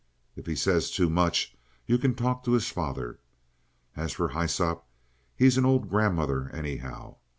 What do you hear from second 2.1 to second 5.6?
talk to his father. As for Hyssop, he's